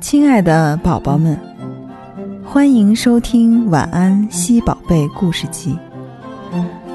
[0.00, 1.36] 亲爱的宝宝们，
[2.44, 5.76] 欢迎收听《晚安西宝贝故事集》。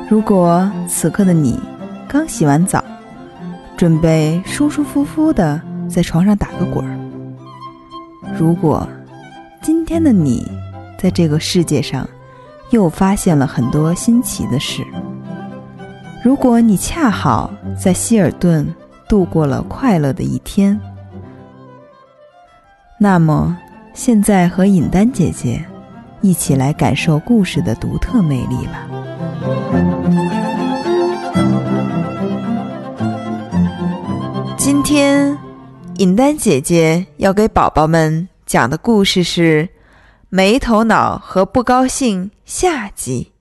[0.10, 1.60] 如果此刻的你
[2.08, 2.82] 刚洗完澡，
[3.76, 6.98] 准备舒舒服服的在床上打个滚儿；
[8.40, 8.88] 如果
[9.62, 10.50] 今天的你
[10.98, 12.08] 在这个世界上
[12.70, 14.84] 又发现了很多新奇的事；
[16.24, 18.66] 如果你恰好在希尔顿
[19.10, 20.80] 度过了快乐的一天，
[23.00, 23.56] 那么，
[23.94, 25.64] 现在和尹丹姐姐
[26.22, 28.88] 一起来感受故事的独特魅力吧。
[34.58, 35.38] 今天，
[35.98, 39.66] 尹丹姐姐要给宝宝们讲的故事是
[40.30, 43.32] 《没头脑和不高兴》下集。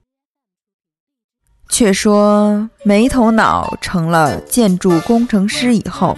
[1.67, 6.15] 却说，没头脑成了建筑工程师以后，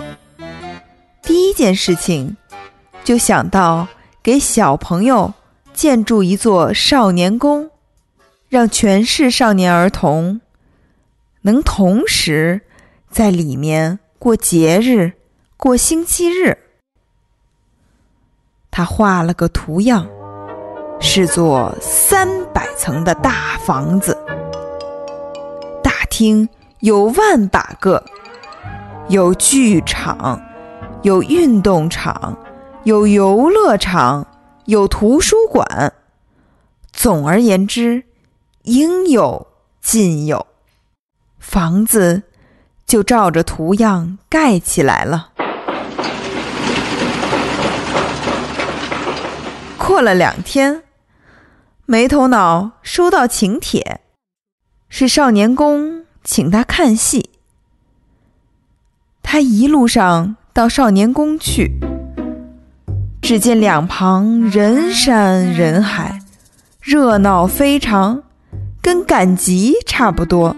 [1.23, 2.35] 第一件事情。
[3.09, 3.87] 就想到
[4.21, 5.33] 给小朋友
[5.73, 7.71] 建筑一座少年宫，
[8.49, 10.41] 让全市少年儿童
[11.41, 12.61] 能同时
[13.09, 15.13] 在里面过节日、
[15.57, 16.55] 过星期日。
[18.69, 20.07] 他画了个图样，
[20.99, 24.15] 是座三百层的大房子，
[25.81, 26.47] 大厅
[26.81, 28.05] 有万把个，
[29.07, 30.39] 有剧场，
[31.01, 32.37] 有运动场。
[32.85, 34.25] 有游乐场，
[34.65, 35.93] 有图书馆，
[36.93, 38.05] 总而言之，
[38.63, 39.47] 应有
[39.81, 40.47] 尽有。
[41.39, 42.23] 房子
[42.85, 45.31] 就照着图样盖起来了。
[49.77, 50.83] 过了两天，
[51.85, 53.99] 没头脑收到请帖，
[54.87, 57.31] 是少年宫请他看戏。
[59.21, 61.88] 他一路上到少年宫去。
[63.29, 66.19] 只见两旁人山人海，
[66.81, 68.23] 热闹非常，
[68.81, 70.55] 跟赶集差不多。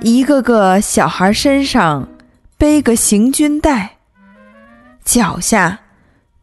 [0.00, 2.08] 一个个小孩身上
[2.56, 3.96] 背个行军袋，
[5.04, 5.80] 脚下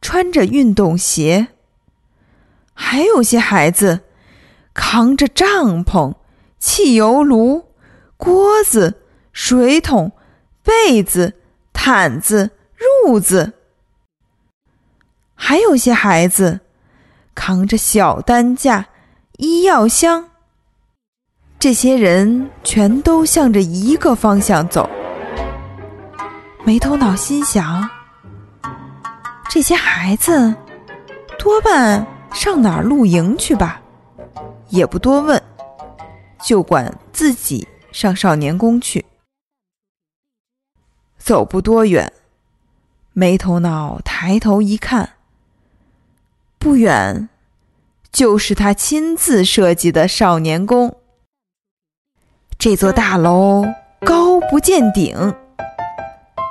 [0.02, 1.48] 穿着运动鞋，
[2.74, 4.02] 还有些孩子
[4.74, 6.16] 扛着帐篷、
[6.60, 7.64] 汽油炉、
[8.18, 10.12] 锅子、水桶、
[10.62, 11.36] 被子、
[11.72, 12.52] 毯子、
[13.06, 13.54] 褥子。
[15.42, 16.60] 还有些孩子
[17.34, 18.86] 扛着小担架、
[19.38, 20.30] 医药箱，
[21.58, 24.88] 这些人全都向着一个方向走。
[26.66, 27.90] 没头脑心想：
[29.50, 30.54] 这些孩子
[31.40, 33.82] 多半上哪儿露营去吧？
[34.68, 35.42] 也不多问，
[36.44, 39.04] 就管自己上少年宫去。
[41.18, 42.12] 走不多远，
[43.14, 45.10] 没头脑抬头一看。
[46.60, 47.30] 不远，
[48.12, 50.98] 就是他亲自设计的少年宫。
[52.58, 53.64] 这座大楼
[54.02, 55.34] 高不见顶，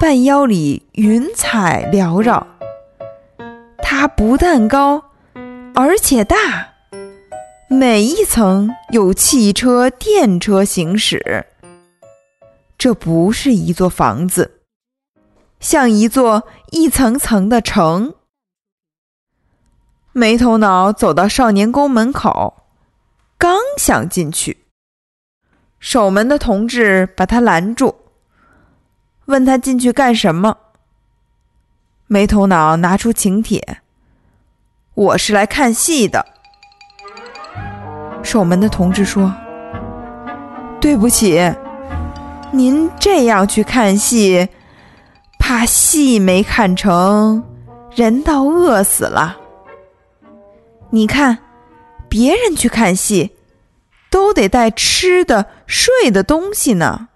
[0.01, 2.47] 半腰里云彩缭绕。
[3.83, 5.11] 它不但高，
[5.75, 6.73] 而且大，
[7.69, 11.45] 每一层有汽车、电车行驶。
[12.79, 14.63] 这不是一座房子，
[15.61, 18.15] 像一座一层层的城。
[20.19, 22.65] 没头脑走到少年宫门口，
[23.39, 24.65] 刚想进去，
[25.79, 27.95] 守门的同志把他拦住，
[29.27, 30.57] 问他进去干什么。
[32.09, 33.79] 没头脑拿出请帖，
[34.95, 36.27] 我是来看戏的。
[38.25, 39.33] 守门的同志说
[40.83, 41.41] ：“对不起，
[42.51, 44.49] 您这样去看戏，
[45.39, 47.45] 怕戏没看成，
[47.95, 49.39] 人倒饿死了。”
[50.91, 51.39] 你看，
[52.09, 53.33] 别人去看戏，
[54.11, 57.09] 都得带吃的、睡的东西呢。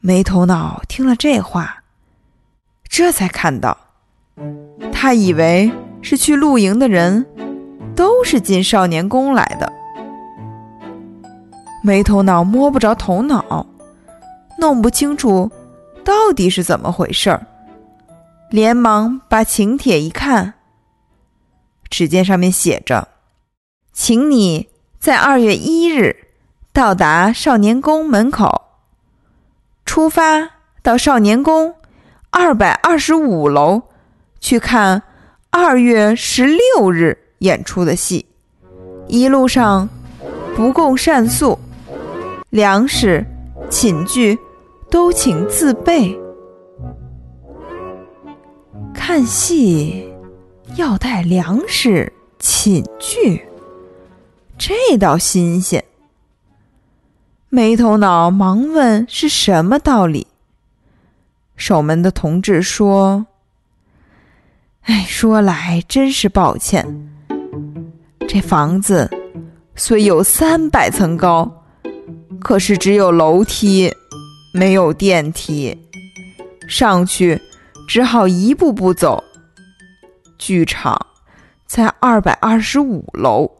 [0.00, 1.84] 没头脑听了这话，
[2.88, 3.76] 这才看到，
[4.92, 5.70] 他以为
[6.02, 7.24] 是去露营的人，
[7.94, 9.72] 都是进少年宫来的。
[11.84, 13.66] 没头脑摸不着头脑，
[14.58, 15.50] 弄不清楚
[16.04, 17.46] 到底是怎么回事儿，
[18.50, 20.54] 连忙把请帖一看。
[21.90, 23.08] 只见上面写着
[23.92, 26.28] ：“请你在二月一日
[26.72, 28.68] 到达少年宫门口，
[29.84, 30.50] 出发
[30.82, 31.74] 到少年宫
[32.30, 33.82] 二百二十五楼
[34.38, 35.02] 去看
[35.50, 38.24] 二月十六日演出的戏。
[39.08, 39.88] 一路上
[40.54, 41.58] 不供膳宿，
[42.50, 43.26] 粮食、
[43.68, 44.38] 寝具
[44.88, 46.16] 都请自备。”
[48.94, 50.09] 看戏
[50.76, 53.42] 要带粮食寝具，
[54.56, 55.84] 这倒新鲜。
[57.48, 60.26] 没头脑忙问是什么道理。
[61.56, 63.26] 守门的同志说
[64.82, 67.10] ：“哎，说来真是抱歉，
[68.28, 69.10] 这房子
[69.74, 71.64] 虽有三百层高，
[72.38, 73.92] 可是只有楼梯，
[74.54, 75.76] 没有电梯，
[76.68, 77.38] 上去
[77.88, 79.22] 只好一步步走。
[80.40, 81.06] 剧场
[81.66, 83.50] 在二百二十五楼，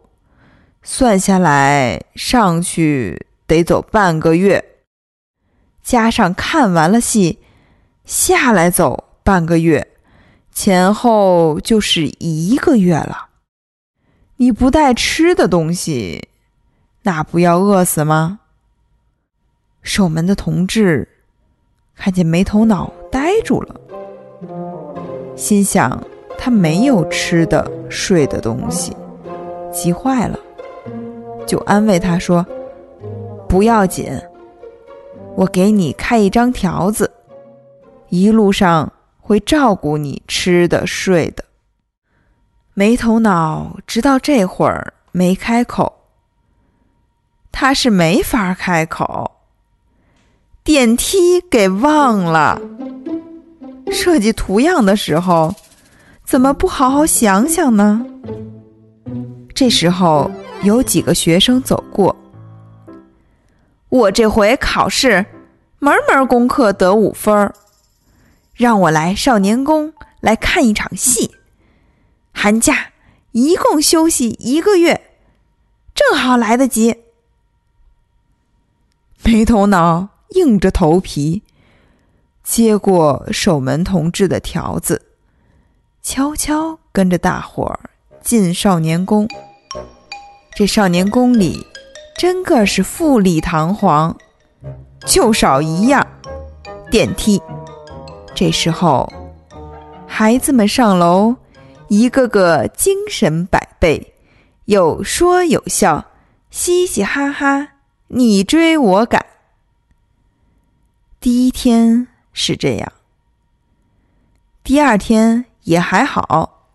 [0.83, 4.65] 算下来上去。”得走半个月，
[5.83, 7.41] 加上看完了戏，
[8.05, 9.89] 下来走半个月，
[10.53, 13.31] 前后就是一个月了。
[14.37, 16.29] 你不带吃的东西，
[17.03, 18.39] 那不要饿死吗？
[19.83, 21.09] 守门的同志
[21.97, 23.75] 看见没头脑呆住了，
[25.35, 26.01] 心想
[26.43, 28.97] 他没有吃的、睡的东西，
[29.71, 30.39] 急坏了，
[31.47, 32.45] 就安慰他说。
[33.47, 34.11] 不要紧，
[35.35, 37.11] 我给你开一张条子，
[38.09, 38.91] 一路上
[39.21, 41.45] 会照顾你吃的睡的。
[42.73, 45.93] 没头脑，直到这会儿没开口。
[47.53, 49.31] 他是没法开口，
[50.65, 52.59] 电梯给忘了。
[53.93, 55.53] 设计图样的时候，
[56.31, 58.07] 怎么不好好想想呢？
[59.53, 60.31] 这时候
[60.63, 62.15] 有几个学生走过。
[63.89, 65.27] 我这回考试，
[65.81, 67.53] 门门功课得五分儿，
[68.55, 71.33] 让我来少年宫来看一场戏。
[72.33, 72.93] 寒假
[73.33, 75.11] 一共休息一个月，
[75.93, 76.95] 正好来得及。
[79.25, 81.43] 没头脑，硬着头皮
[82.45, 85.10] 接过守门同志的条子，
[86.03, 87.91] 悄悄跟着大伙儿
[88.23, 89.29] 进少年宫。
[90.55, 91.67] 这少年宫里。
[92.19, 94.15] 真个是富丽堂皇，
[95.07, 96.07] 就少一样，
[96.91, 97.41] 电梯。
[98.35, 99.11] 这时候，
[100.07, 101.35] 孩子们上楼，
[101.89, 104.13] 一个个精神百倍，
[104.67, 106.11] 有说有笑，
[106.51, 107.69] 嘻嘻哈哈，
[108.09, 109.25] 你追我赶。
[111.21, 112.93] 第一天是这样，
[114.63, 116.67] 第二天也还好，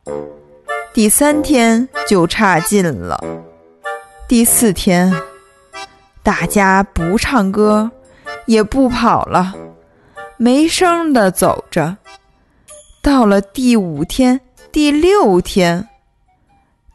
[0.93, 3.21] 第三天就差劲了，
[4.25, 5.13] 第四天。
[6.23, 7.91] 大家不唱歌，
[8.45, 9.53] 也不跑了，
[10.37, 11.97] 没声的走着。
[13.01, 14.39] 到了第五天、
[14.71, 15.89] 第六天，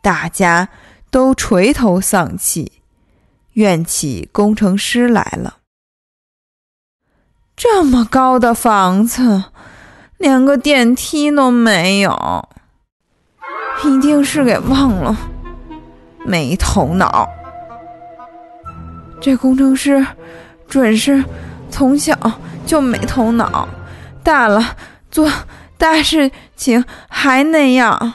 [0.01, 0.71] 大家
[1.11, 2.81] 都垂头丧气，
[3.53, 5.59] 怨起工程师来了。
[7.55, 9.45] 这么高的房子，
[10.21, 12.47] 连个电梯都没有，
[13.87, 15.17] 一定是给忘了，
[16.27, 17.27] 没头脑。
[19.19, 20.07] 这工程师
[20.69, 21.25] 准是
[21.71, 22.15] 从小
[22.67, 23.67] 就没头脑，
[24.23, 24.77] 大了
[25.11, 25.27] 做
[25.79, 28.13] 大事情还那样。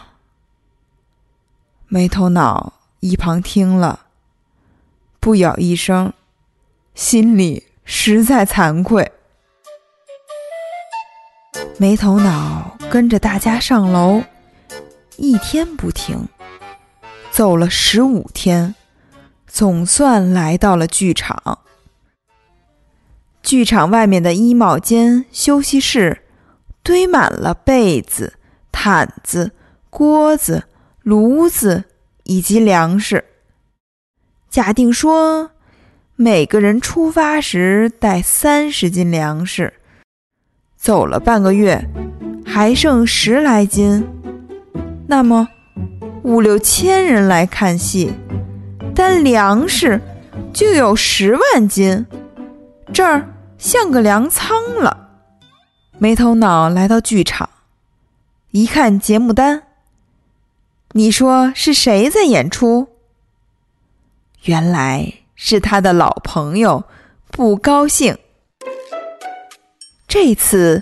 [1.88, 4.02] 没头脑一旁听了，
[5.20, 6.14] 不咬一声，
[6.94, 9.12] 心里实在惭愧。
[11.78, 14.24] 没头脑跟着大家上楼，
[15.18, 16.28] 一天不停，
[17.32, 18.74] 走了十五天。
[19.48, 21.60] 总算来到了剧场。
[23.42, 26.24] 剧场外面的衣帽间、休息室
[26.84, 28.34] 堆满了被子、
[28.74, 29.54] 毯子、
[29.90, 30.64] 锅子、
[31.04, 31.86] 炉子
[32.24, 33.24] 以及粮食。
[34.50, 35.52] 假定说，
[36.18, 39.74] 每个人出发时带三十斤粮食，
[40.86, 41.84] 走了半个月，
[42.46, 44.08] 还剩十来斤，
[45.08, 45.48] 那么
[46.22, 48.14] 五六千人来看戏。
[48.94, 50.00] 单粮食
[50.54, 52.06] 就有十万斤，
[52.94, 53.28] 这儿
[53.58, 55.10] 像个粮仓了。
[55.98, 57.50] 没头脑来到剧场，
[58.52, 59.64] 一看节目单，
[60.92, 62.90] 你说是谁在演出？
[64.44, 66.84] 原来是他的老朋友
[67.32, 68.16] 不高兴。
[70.18, 70.82] 这次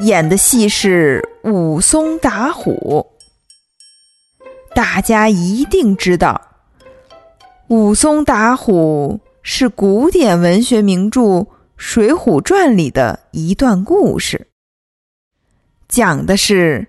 [0.00, 3.06] 演的戏是武松打虎，
[4.74, 6.42] 大家一定知道。
[7.68, 11.20] 武松打虎是古典文学名著
[11.76, 14.48] 《水浒传》里的一段故事，
[15.86, 16.88] 讲的是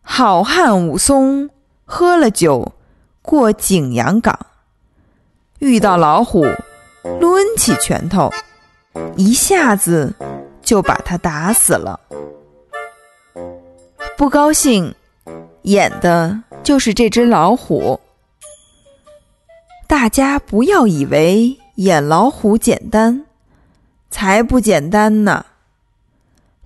[0.00, 1.50] 好汉武松
[1.84, 2.72] 喝了酒
[3.20, 4.34] 过景阳冈，
[5.58, 6.46] 遇到老虎，
[7.20, 8.30] 抡起拳头，
[9.18, 10.14] 一下子
[10.70, 11.98] 就把他打死了。
[14.16, 14.94] 不高兴，
[15.62, 17.98] 演的就是这只老虎。
[19.88, 23.26] 大家不要以为演老虎简单，
[24.10, 25.44] 才不简单呢。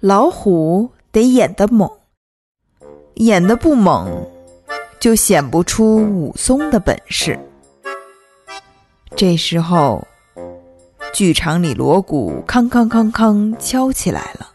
[0.01, 1.91] 老虎得演得猛，
[3.15, 4.07] 演得不猛，
[5.01, 7.41] 就显不出武松的本事。
[9.17, 10.07] 这时候，
[11.15, 14.51] 剧场里锣鼓康康康康敲起来了。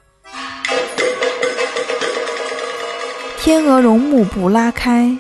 [3.40, 5.18] 天鹅绒幕布拉开，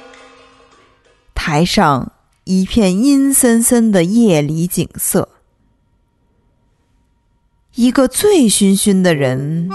[1.34, 2.12] 台上。
[2.46, 5.29] 一片阴森森的夜里景色，
[7.75, 9.69] 一个醉醺醺的人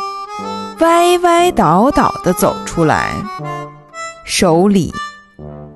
[0.81, 3.13] 歪歪倒倒地走出来，
[4.25, 4.93] 手里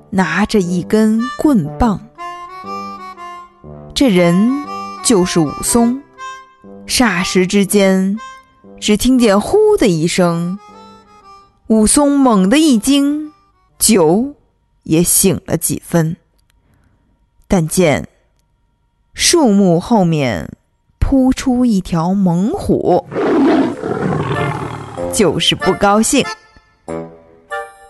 [0.09, 2.01] 拿着一根棍棒。
[3.95, 4.65] 这人
[5.03, 6.01] 就是武松。
[6.87, 8.17] 霎时之间，
[8.79, 10.59] 只听见“呼”的一声，
[11.67, 13.31] 武松猛地一惊，
[13.77, 14.35] 酒
[14.83, 16.17] 也醒了几分。
[17.47, 18.07] 但见
[19.13, 20.51] 树木后面
[20.99, 23.07] 扑出一条猛虎，
[25.13, 26.25] 就是不高兴。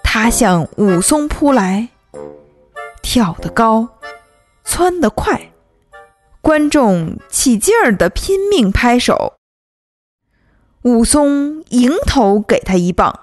[0.03, 1.89] 他向武松扑来，
[3.01, 3.87] 跳得高，
[4.63, 5.48] 窜得快，
[6.41, 9.35] 观众起劲儿的拼命拍手。
[10.83, 13.19] 武松迎头给他一棒，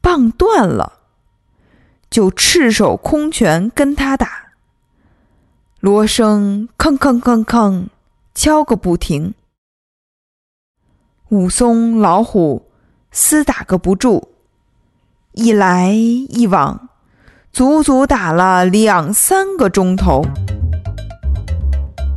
[0.00, 1.00] 棒断了，
[2.08, 4.52] 就赤手空拳跟他打。
[5.80, 7.88] 锣声吭吭吭吭
[8.32, 9.34] 敲个不停，
[11.30, 12.70] 武松老虎
[13.12, 14.28] 厮打个不住，
[15.32, 16.88] 一来一往，
[17.52, 20.22] 足足打了两三个钟头。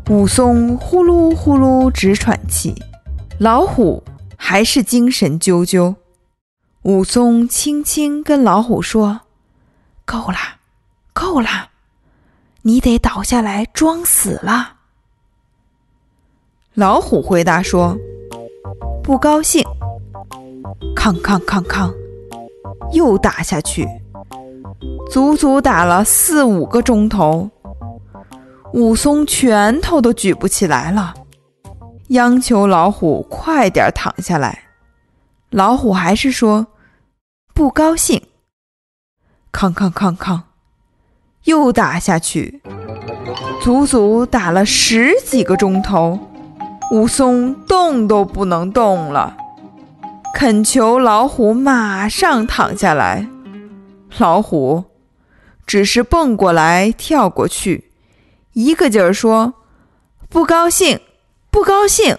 [0.08, 2.76] 武松呼噜呼噜直喘气，
[3.40, 4.04] 老虎
[4.38, 5.96] 还是精神啾啾。
[6.84, 9.22] 武松轻轻跟老虎说
[10.06, 10.38] ：“够了，
[11.12, 11.72] 够了。”
[12.62, 14.76] 你得倒下来装死了。
[16.76, 17.98] 老虎回答说
[19.04, 19.66] ：“不高兴。”
[20.96, 21.92] 康康康康，
[22.92, 23.88] 又打下去，
[25.12, 27.50] 足足打了四五个钟头。
[28.76, 31.14] 武松拳头都举不起来了，
[32.10, 34.64] 央求老虎快点躺下来。
[35.50, 36.68] 老虎还是说
[37.56, 38.22] ：“不高兴。”
[39.50, 40.44] 康康康康。
[41.46, 42.62] 又打下去，
[43.62, 46.20] 足足打了十几个钟头，
[46.92, 49.38] 武松动都不能动了，
[50.34, 53.26] 恳求老虎马上躺下来。
[54.18, 54.84] 老虎
[55.66, 57.92] 只是蹦过来跳过去，
[58.56, 59.54] 一个劲儿说
[60.28, 61.00] ：“不高兴，
[61.52, 62.18] 不高兴。”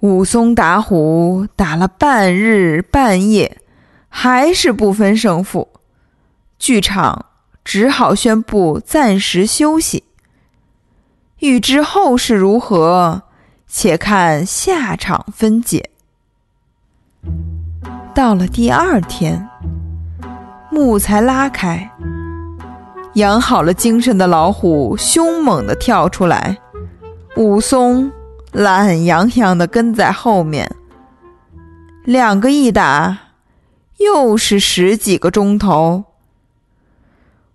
[0.00, 3.60] 武松打虎打了半日半夜，
[4.08, 5.68] 还是不分胜负。
[6.58, 7.26] 剧场。
[7.64, 10.02] 只好宣布暂时休息。
[11.38, 13.22] 欲知后事如何，
[13.68, 15.90] 且看下场分解。
[18.12, 19.48] 到了第二天，
[20.72, 21.88] 幕才拉开，
[23.14, 26.56] 养好了精神的老虎凶猛地跳出来，
[27.36, 28.10] 武松
[28.52, 30.70] 懒洋洋地跟在后面。
[32.04, 33.18] 两个一打，
[33.98, 36.04] 又是十几个钟头。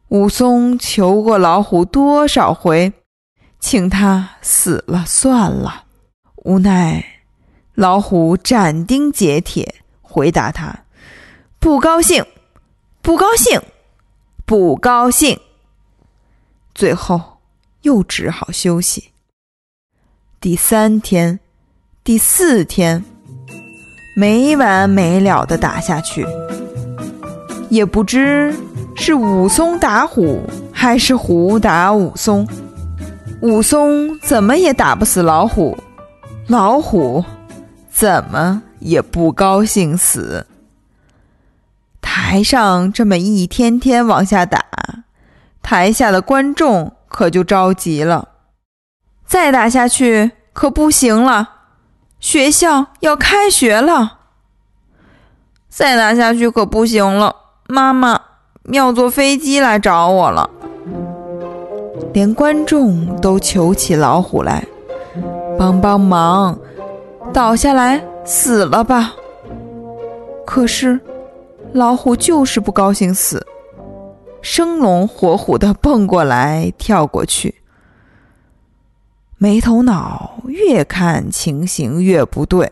[0.10, 2.94] 武松求过老虎多少回，
[3.60, 5.86] 请他死了算了。
[6.46, 7.04] 无奈
[7.74, 10.84] 老虎斩钉截铁回答他
[11.60, 12.24] ：“不高兴，
[13.02, 13.60] 不高兴，
[14.46, 15.38] 不高兴。”
[16.78, 17.20] 最后
[17.82, 19.10] 又只好休息。
[20.40, 21.40] 第三天、
[22.04, 23.04] 第四天，
[24.16, 26.24] 没完没了的打下去，
[27.72, 28.56] 也不知。
[28.96, 32.48] 是武松打虎，还是虎打武松？
[33.42, 35.76] 武松怎么也打不死老虎，
[36.48, 37.26] 老虎
[37.90, 40.46] 怎么也不高兴死。
[42.02, 44.64] 台上这么一天天往下打，
[45.70, 48.30] 台下的观众可就着急了。
[49.26, 51.50] 再打下去可不行了，
[52.22, 54.20] 学校要开学了。
[55.68, 57.36] 再打下去可不行了，
[57.68, 58.22] 妈妈。
[58.72, 60.50] 要坐飞机来找我了，
[62.14, 64.66] 连观众都求起老虎来，
[65.60, 66.58] 帮帮忙，
[67.34, 69.14] 倒下来死了吧！
[70.46, 70.98] 可是
[71.74, 73.46] 老虎就是不高兴死，
[74.50, 77.56] 生龙活虎的蹦过来跳过去，
[79.38, 82.72] 没头脑，越看情形越不对，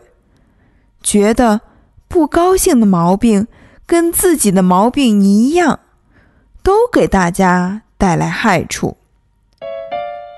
[1.02, 1.60] 觉得
[2.08, 3.46] 不高兴的毛病。
[3.84, 5.78] 跟自己的毛病一样，
[6.62, 8.96] 都给大家带来害处。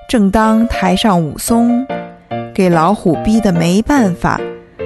[0.08, 1.86] 正当台上武松
[2.52, 4.40] 给老虎逼得没办法，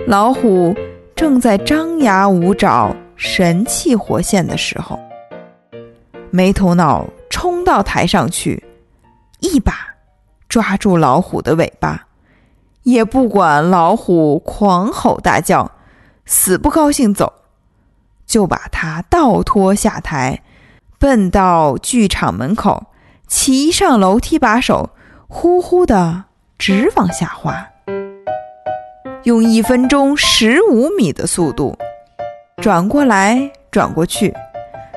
[0.07, 0.77] 老虎
[1.17, 4.97] 正在张牙舞爪、神气活现的时候，
[6.33, 8.65] 没头脑冲到台上去，
[9.39, 9.75] 一把
[10.49, 12.07] 抓住老虎的尾巴，
[12.83, 15.71] 也不管老虎狂吼大叫，
[16.27, 17.33] 死不高兴走，
[18.27, 20.43] 就把他倒拖下台，
[20.99, 22.87] 奔到剧场门口，
[23.29, 24.91] 骑上楼梯把手。
[25.35, 26.25] 呼呼的
[26.59, 27.67] 直往下滑，
[29.23, 31.79] 用一分钟十五米的速度
[32.59, 34.35] 转过来转过去，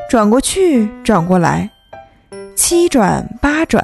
[0.10, 1.70] 转过去转过来，
[2.56, 3.84] 七转八转，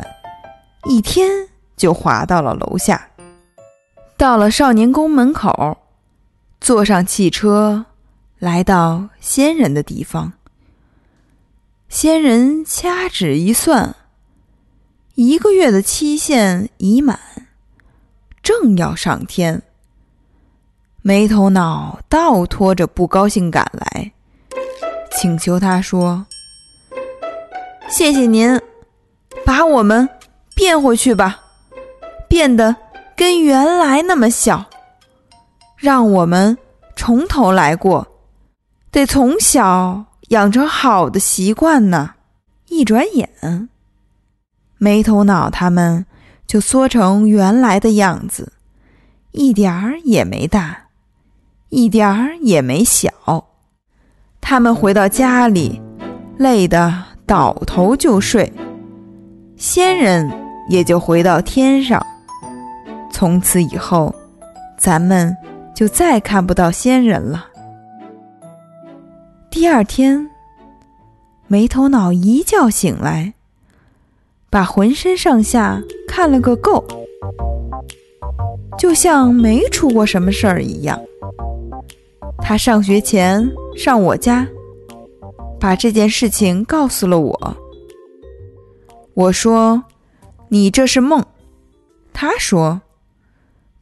[0.86, 1.30] 一天
[1.76, 3.10] 就滑到了楼下。
[4.18, 5.80] 到了少年宫门口，
[6.60, 7.86] 坐上汽车，
[8.38, 10.34] 来到仙人的地方。
[11.90, 13.96] 仙人掐指一算。
[15.16, 17.20] 一个月的期限已满，
[18.42, 19.62] 正要上天。
[21.02, 24.14] 没头脑倒拖着不高兴赶来，
[25.12, 26.26] 请求他说
[27.90, 28.60] ：“谢谢您，
[29.46, 30.08] 把我们
[30.56, 31.40] 变回去吧，
[32.28, 32.76] 变得
[33.16, 34.66] 跟原来那么小，
[35.78, 36.58] 让我们
[36.96, 38.08] 从头来过，
[38.90, 42.16] 得从小养成好的习惯呢。”
[42.72, 43.30] 一转眼。
[44.78, 46.06] 没头脑，他们
[46.48, 48.54] 就缩成原来的样子，
[49.32, 50.86] 一点儿也没大，
[51.68, 53.11] 一点儿也没小。
[54.52, 55.82] 他们回到家里，
[56.38, 56.94] 累得
[57.26, 58.52] 倒头就睡，
[59.56, 60.30] 仙人
[60.68, 62.06] 也就回到天上。
[63.10, 64.14] 从此以后，
[64.78, 65.34] 咱们
[65.74, 67.46] 就再看不到仙人了。
[69.50, 70.30] 第二天，
[71.48, 73.34] 没头脑一觉醒来。
[74.50, 76.84] 把浑身上下看了个够，
[78.78, 81.00] 就像没出过什么事儿一样。
[82.42, 84.46] 他上学前上我家，
[85.60, 87.58] 把这件事情告诉了我。
[89.14, 89.84] 我说
[90.50, 91.24] ：“你这是梦。”
[92.12, 92.82] 他说：“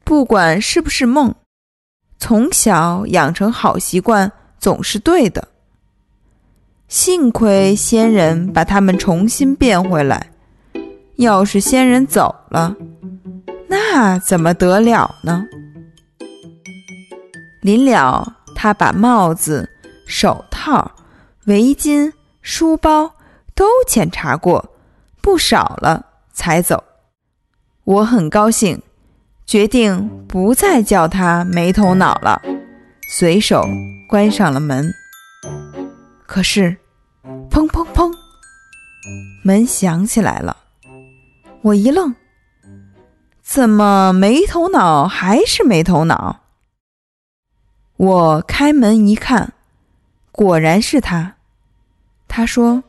[0.04, 1.34] 不管是不是梦，
[2.20, 5.48] 从小养成好习惯总是对的。
[6.88, 10.32] 幸亏仙人把他们重新变回来。”
[11.18, 12.74] 要是仙人走了，
[13.68, 15.46] 那怎么得了呢？
[17.62, 19.70] 临了，他把帽子、
[20.06, 20.92] 手套、
[21.46, 23.10] 围巾、书包
[23.56, 24.74] 都检查过，
[25.22, 26.84] 不少了才走。
[27.86, 28.82] 我很高兴，
[29.46, 32.42] 决定不再叫他没头脑了，
[33.08, 33.64] 随手
[34.10, 34.94] 关上了门。
[36.28, 36.76] 可是，
[37.50, 38.12] 砰砰砰，
[39.42, 40.58] 门响起来了。
[41.62, 42.14] 我一愣，
[43.42, 46.42] 怎么没头脑还是没头脑？
[48.00, 49.52] 我开门一看，
[50.32, 51.36] 果然是他。
[52.30, 52.82] 他说：“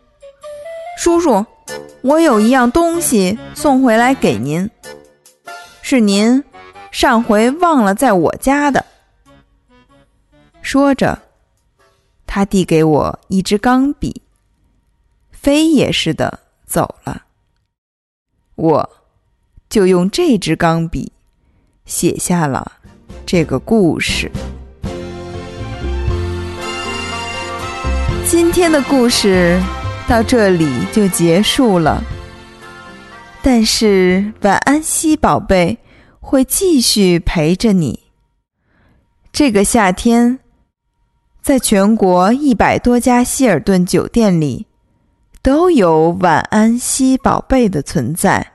[0.97, 1.45] 叔叔，
[2.03, 4.71] 我有一样东西送回来给您，
[5.83, 6.45] 是您
[6.93, 8.87] 上回忘了在我家的。”
[10.63, 11.21] 说着，
[12.25, 14.23] 他递给我一支钢笔，
[15.33, 17.25] 飞也似的走了。
[18.55, 18.91] 我
[19.69, 21.11] 就用这支钢笔
[21.85, 22.71] 写下了
[23.27, 24.31] 这个故事。
[28.43, 29.61] 今天的故事
[30.09, 32.03] 到这里就结束了，
[33.43, 35.77] 但是晚安西宝贝
[36.21, 38.05] 会继续陪着你。
[39.31, 40.39] 这个夏天，
[41.43, 44.67] 在全国一百多家希尔顿酒店里。
[45.43, 48.53] 都有晚安西宝贝的存在。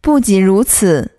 [0.00, 1.12] 不仅如此，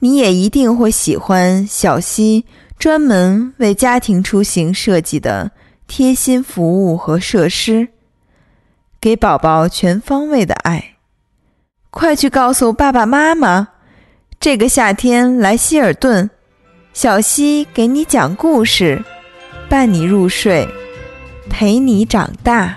[0.00, 2.44] 你也一定会喜欢小溪
[2.78, 5.52] 专门为家庭出行设计的
[5.86, 7.88] 贴心服务和设施，
[9.00, 10.96] 给宝宝全方位的爱。
[11.90, 13.68] 快去告诉爸爸妈妈，
[14.38, 16.28] 这个夏天来希尔顿，
[16.92, 19.02] 小溪给你讲故事，
[19.68, 20.68] 伴你入睡，
[21.48, 22.76] 陪你长大。